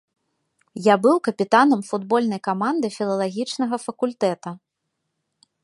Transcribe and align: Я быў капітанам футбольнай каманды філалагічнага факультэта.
Я 0.85 0.95
быў 1.03 1.17
капітанам 1.27 1.81
футбольнай 1.89 2.41
каманды 2.49 2.87
філалагічнага 2.97 3.75
факультэта. 3.85 4.49